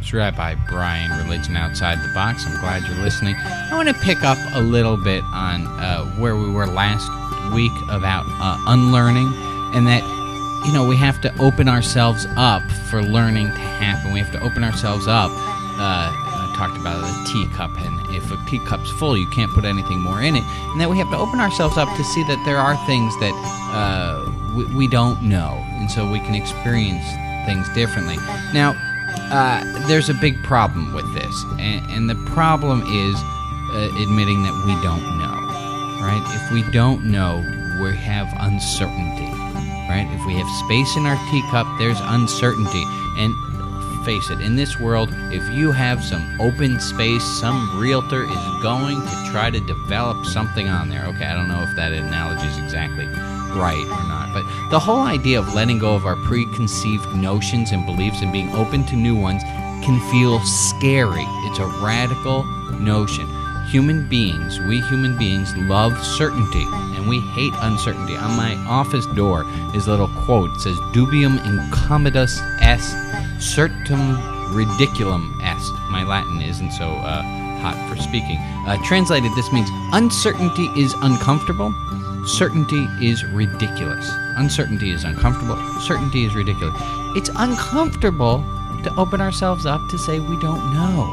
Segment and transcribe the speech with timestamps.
[0.00, 2.46] It's Rabbi Brian, Religion Outside the Box.
[2.46, 3.34] I'm glad you're listening.
[3.36, 7.06] I want to pick up a little bit on uh, where we were last
[7.52, 9.30] week about uh, unlearning
[9.76, 10.02] and that,
[10.66, 14.14] you know, we have to open ourselves up for learning to happen.
[14.14, 15.30] We have to open ourselves up.
[15.30, 20.00] Uh, I talked about the teacup, and if a teacup's full, you can't put anything
[20.00, 20.42] more in it.
[20.72, 23.34] And that we have to open ourselves up to see that there are things that
[23.76, 27.04] uh, we, we don't know, and so we can experience
[27.44, 28.16] things differently.
[28.52, 28.74] Now,
[29.32, 34.54] uh, there's a big problem with this, and, and the problem is uh, admitting that
[34.66, 35.38] we don't know,
[36.02, 36.22] right?
[36.34, 37.38] If we don't know,
[37.80, 39.30] we have uncertainty,
[39.88, 40.08] right?
[40.12, 42.84] If we have space in our teacup, there's uncertainty.
[43.16, 43.34] And
[44.04, 49.00] face it, in this world, if you have some open space, some realtor is going
[49.00, 51.04] to try to develop something on there.
[51.06, 53.06] Okay, I don't know if that analogy is exactly
[53.50, 54.32] right or not.
[54.32, 58.54] But the whole idea of letting go of our preconceived notions and beliefs and being
[58.54, 59.42] open to new ones
[59.84, 61.24] can feel scary.
[61.46, 62.44] It's a radical
[62.78, 63.28] notion.
[63.68, 66.66] Human beings, we human beings, love certainty
[67.00, 68.14] and we hate uncertainty.
[68.16, 70.50] On my office door is a little quote.
[70.50, 72.94] It says, Dubium incommodus est,
[73.40, 74.18] certum
[74.52, 75.72] ridiculum est.
[75.90, 77.22] My Latin isn't so uh,
[77.60, 78.36] hot for speaking.
[78.66, 81.72] Uh, translated, this means uncertainty is uncomfortable
[82.26, 84.10] Certainty is ridiculous.
[84.36, 85.56] Uncertainty is uncomfortable.
[85.80, 86.74] Certainty is ridiculous.
[87.16, 88.44] It's uncomfortable
[88.84, 91.08] to open ourselves up to say we don't know.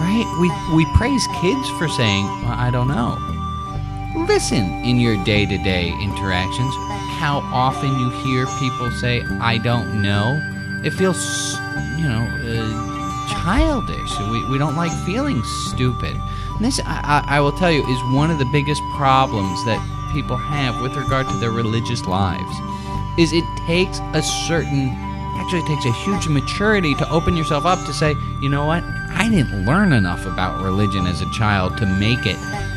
[0.00, 0.26] Right?
[0.40, 3.16] We, we praise kids for saying, well, I don't know.
[4.26, 6.74] Listen in your day to day interactions
[7.24, 10.38] how often you hear people say, I don't know.
[10.84, 11.56] It feels,
[11.96, 14.18] you know, uh, childish.
[14.30, 16.16] We, we don't like feeling stupid.
[16.56, 19.80] And this, I, I will tell you, is one of the biggest problems that
[20.14, 22.56] people have with regard to their religious lives
[23.18, 24.88] is it takes a certain
[25.36, 28.82] actually takes a huge maturity to open yourself up to say you know what?
[29.10, 32.36] I didn't learn enough about religion as a child to make it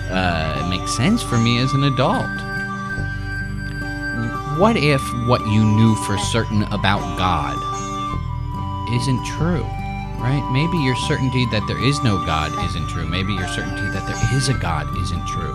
[0.09, 2.25] uh, make sense for me as an adult.
[4.59, 7.55] What if what you knew for certain about god
[8.93, 9.65] isn't true
[10.17, 10.43] right?
[10.51, 13.05] Maybe your certainty that there is no god isn't true.
[13.05, 15.53] Maybe your certainty that there is a god isn't true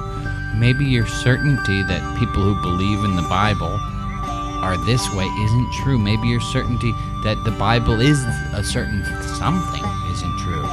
[0.55, 3.79] maybe your certainty that people who believe in the Bible
[4.63, 5.99] are this way isn't true.
[5.99, 6.93] Maybe your certainty
[7.25, 8.23] that the Bible is
[8.55, 9.05] a certain
[9.39, 10.69] something isn't true.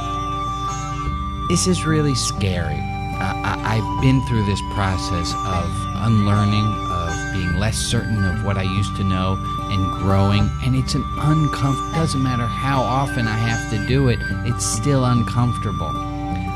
[1.48, 2.78] This is really scary.
[3.22, 5.66] I, have been through this process of
[6.06, 9.34] unlearning, of being less certain of what I used to know,
[9.70, 10.48] and growing.
[10.62, 11.92] And it's an uncomfortable.
[11.92, 14.18] Doesn't matter how often I have to do it.
[14.46, 16.09] It's still uncomfortable.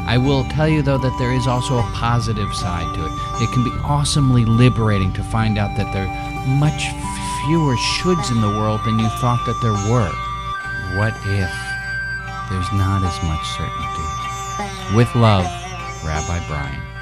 [0.07, 3.13] I will tell you, though, that there is also a positive side to it.
[3.43, 6.85] It can be awesomely liberating to find out that there are much
[7.47, 10.13] fewer shoulds in the world than you thought that there were.
[10.99, 11.51] What if
[12.51, 14.97] there's not as much certainty?
[14.97, 15.47] With love,
[16.05, 16.94] Rabbi Brian.